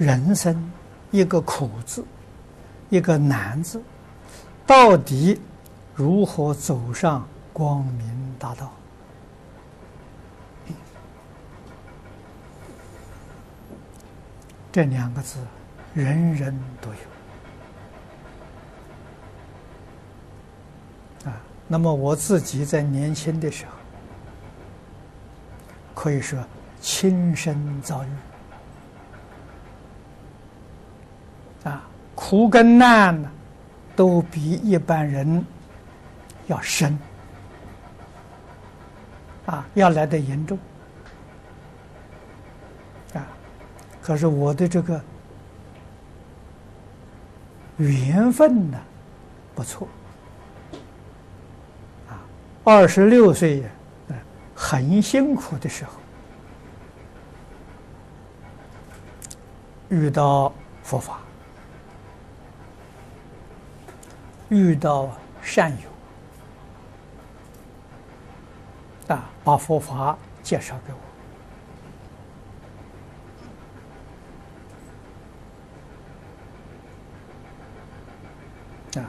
[0.00, 0.72] 人生
[1.10, 2.02] 一个苦字，
[2.88, 3.82] 一个难字，
[4.66, 5.38] 到底
[5.94, 8.72] 如何走上光明大道？
[14.72, 15.36] 这两个字，
[15.92, 16.88] 人人都
[21.24, 21.30] 有。
[21.30, 21.36] 啊，
[21.68, 23.72] 那么我自己在年轻的时候，
[25.94, 26.42] 可以说
[26.80, 28.08] 亲身遭遇。
[31.64, 31.82] 啊，
[32.14, 33.30] 苦跟难呢，
[33.94, 35.44] 都比一般人
[36.46, 36.98] 要深，
[39.44, 40.58] 啊，要来的严重，
[43.12, 43.26] 啊，
[44.00, 44.98] 可是我的这个
[47.76, 48.78] 缘分呢，
[49.54, 49.86] 不错，
[52.08, 52.24] 啊，
[52.64, 53.62] 二十六岁，
[54.54, 55.92] 很辛苦的时候，
[59.90, 60.50] 遇到
[60.82, 61.20] 佛法。
[64.50, 65.08] 遇到
[65.40, 65.76] 善友
[69.14, 70.92] 啊，把佛法介绍给
[78.94, 79.06] 我啊，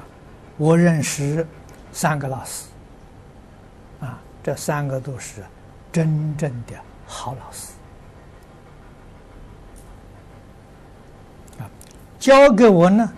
[0.58, 1.48] 我认识
[1.92, 2.67] 三个老师
[4.00, 5.44] 啊，这三个都是
[5.92, 6.76] 真正的
[7.08, 7.73] 好老师
[11.59, 11.66] 啊，
[12.20, 13.11] 教给我呢。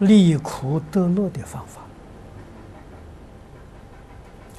[0.00, 1.64] 利苦得乐的方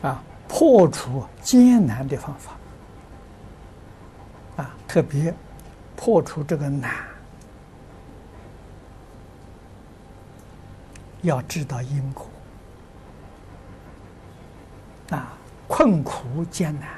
[0.02, 2.54] 法，啊，破除艰难的方法，
[4.64, 5.34] 啊，特别
[5.96, 6.92] 破除这个难，
[11.22, 12.26] 要知道因果，
[15.12, 15.34] 啊，
[15.68, 16.90] 困苦艰难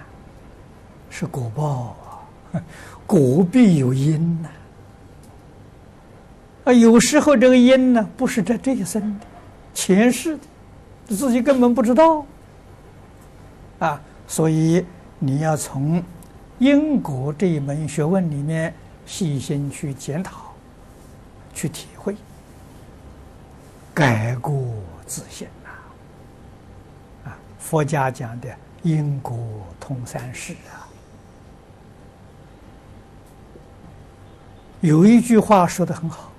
[1.09, 1.95] 是果报
[2.53, 2.63] 啊，
[3.05, 4.49] 果必有因呐。
[6.73, 9.25] 有时候这个因呢，不是在这一生的，
[9.73, 10.43] 前世的，
[11.15, 12.25] 自己根本不知道。
[13.79, 14.85] 啊，所以
[15.19, 16.03] 你要从
[16.57, 18.73] 因果这一门学问里面
[19.05, 20.53] 细心去检讨，
[21.53, 22.15] 去体会，
[23.93, 24.53] 改过
[25.07, 25.69] 自新呐。
[27.29, 28.49] 啊，佛家讲的
[28.83, 29.37] 因果
[29.79, 30.83] 通三世啊，
[34.81, 36.31] 有一句话说的很好。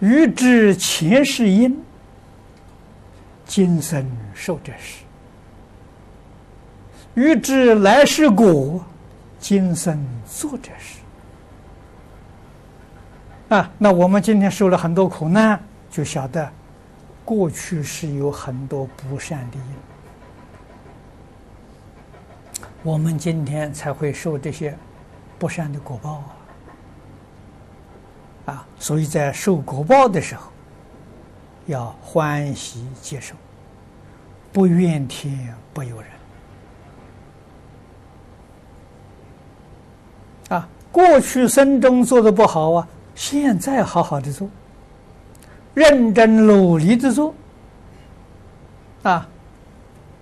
[0.00, 1.76] 欲知前世因，
[3.44, 5.02] 今生受者是；
[7.14, 8.84] 欲知来世果，
[9.40, 10.98] 今生作者是。
[13.48, 15.60] 啊，那我们今天受了很多苦难，
[15.90, 16.48] 就晓得
[17.24, 19.62] 过去是有很多不善的因，
[22.84, 24.78] 我们今天才会受这些
[25.40, 26.36] 不善的果报啊。
[28.48, 30.50] 啊，所以在受果报的时候，
[31.66, 33.34] 要欢喜接受，
[34.50, 36.08] 不怨天不尤人。
[40.48, 44.48] 啊，过去生中做的不好啊，现在好好的做，
[45.74, 47.34] 认真努力的做。
[49.02, 49.28] 啊，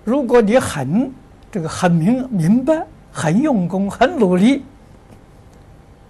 [0.02, 1.12] 如果你很
[1.48, 4.64] 这个很明明白，很用功，很努力，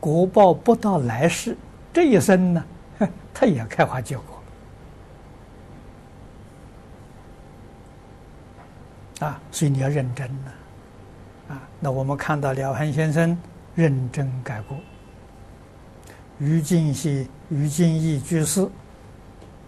[0.01, 1.55] 果报不到来世。
[1.97, 2.63] 这一生呢，
[3.33, 4.43] 他也开花结果。
[9.21, 10.53] 啊，所以你要认真呢，
[11.49, 13.35] 啊，那我们看到了凡先生
[13.75, 14.77] 认真改过，
[16.39, 18.69] 于净系、于静义居士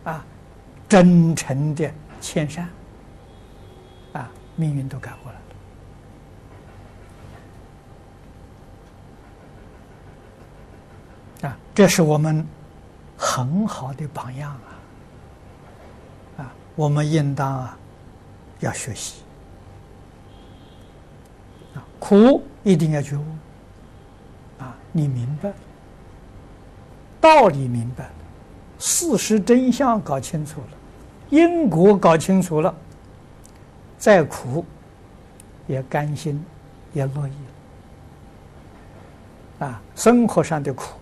[0.04, 0.22] 啊，
[0.86, 1.90] 真诚的
[2.20, 2.68] 谦善。
[4.12, 5.37] 啊，命运都改过了。
[11.42, 12.44] 啊，这是我们
[13.16, 16.42] 很好的榜样啊！
[16.42, 17.78] 啊，我们应当啊
[18.60, 19.22] 要学习
[21.74, 23.24] 啊，苦一定要觉悟
[24.58, 24.74] 啊！
[24.90, 25.52] 你明白
[27.20, 28.10] 道理，明白
[28.78, 30.68] 事实真相搞清楚了，
[31.30, 32.74] 因果搞清楚了，
[33.96, 34.64] 再苦
[35.68, 36.44] 也甘心，
[36.92, 37.32] 也乐意
[39.60, 39.80] 啊！
[39.94, 40.94] 生活上的苦。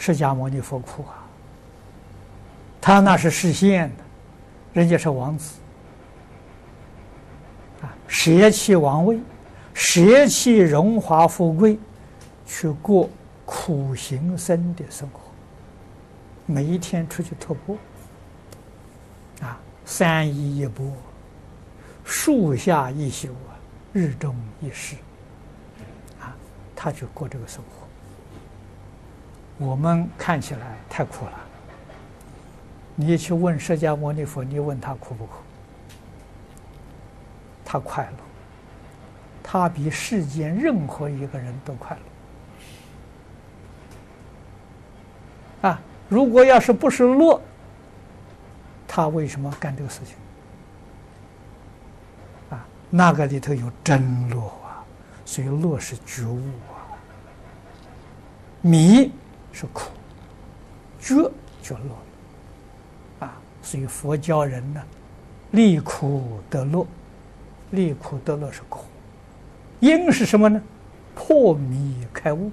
[0.00, 1.28] 释迦牟尼佛苦啊，
[2.80, 4.02] 他那是示现的，
[4.72, 5.60] 人家是王子。
[7.82, 9.20] 啊，舍弃王位，
[9.74, 11.78] 舍弃荣华富贵，
[12.46, 13.10] 去过
[13.44, 15.20] 苦行僧的生活，
[16.46, 17.76] 每一天出去托钵
[19.42, 20.90] 啊，三衣一钵，
[22.04, 23.52] 树下一宿啊，
[23.92, 24.96] 日中一日
[26.22, 26.34] 啊，
[26.74, 27.86] 他就过这个生活。
[29.60, 31.32] 我们看起来太苦了。
[32.94, 35.32] 你去问释迦牟尼佛，你问他苦不苦？
[37.62, 38.16] 他快乐，
[39.42, 41.94] 他比世间任何一个人都快
[45.62, 45.68] 乐。
[45.68, 45.78] 啊，
[46.08, 47.38] 如果要是不是乐，
[48.88, 50.16] 他为什么干这个事情？
[52.48, 54.82] 啊，那个里头有真乐啊，
[55.26, 56.40] 所以乐是觉悟
[56.72, 56.96] 啊，
[58.62, 59.12] 迷
[59.52, 59.90] 是苦，
[61.00, 61.14] 觉
[61.62, 63.26] 就乐。
[63.26, 64.82] 啊所以佛教人呢，
[65.50, 66.86] 离苦得乐，
[67.70, 68.86] 离苦得乐是苦，
[69.80, 70.62] 因是什么呢？
[71.14, 72.50] 破迷开悟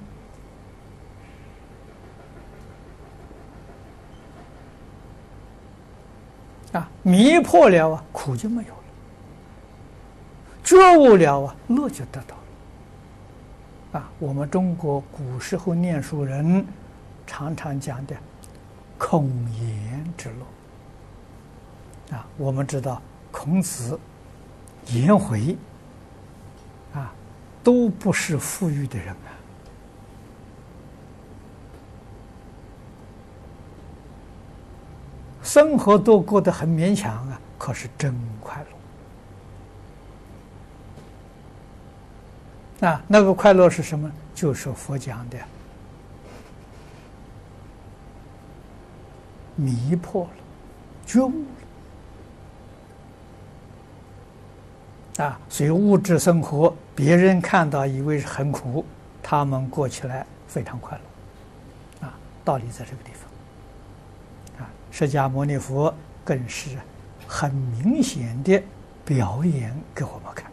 [6.74, 8.84] 啊，迷破了啊，苦就没有了；
[10.64, 14.00] 觉悟了啊，乐就得到了。
[14.00, 16.66] 啊，我们中国古时候念书人
[17.28, 18.16] 常常讲的
[18.98, 22.16] “孔颜之乐”。
[22.18, 23.02] 啊，我们知道
[23.32, 24.00] 孔子、
[24.88, 25.56] 颜回，
[26.94, 27.14] 啊，
[27.62, 29.30] 都不是富裕的人啊，
[35.44, 38.66] 生活都过得很勉强啊，可是真快
[42.80, 42.88] 乐。
[42.88, 44.10] 啊，那个快乐是什么？
[44.34, 45.38] 就是佛讲的，
[49.58, 50.30] 迷破了，
[51.06, 51.46] 觉悟
[55.18, 55.26] 了。
[55.26, 58.86] 啊，所以物质生活，别人看到以为是很苦，
[59.22, 62.08] 他们过起来非常快乐。
[62.08, 62.14] 啊，
[62.46, 64.64] 道理在这个地方。
[64.64, 65.94] 啊，释迦牟尼佛
[66.24, 66.78] 更是
[67.28, 68.64] 很明显的
[69.04, 70.52] 表演给我们看。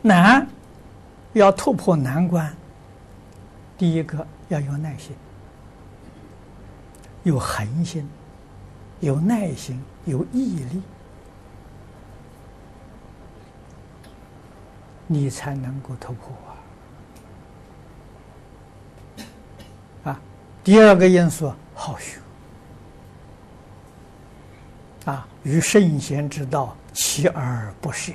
[0.00, 0.46] 难，
[1.34, 2.52] 要突破难关，
[3.76, 5.14] 第一个要有耐心，
[7.24, 8.08] 有恒心，
[9.00, 10.82] 有耐心，有毅力。
[15.06, 16.34] 你才能够突破
[20.04, 20.10] 啊！
[20.10, 20.20] 啊，
[20.64, 22.18] 第二个因素好学
[25.04, 28.12] 啊，与圣贤之道，锲而不舍，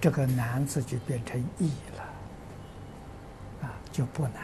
[0.00, 2.02] 这个难字就变成易了，
[3.62, 4.42] 啊，就不难了。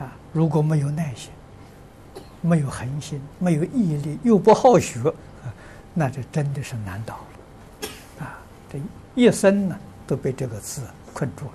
[0.00, 1.32] 啊，如果没有耐心，
[2.40, 5.12] 没有恒心，没有毅力，又不好学。
[5.94, 8.38] 那就真的是难倒了，啊，
[8.70, 8.78] 这
[9.16, 9.76] 一生呢
[10.06, 10.82] 都被这个字
[11.12, 11.52] 困住了。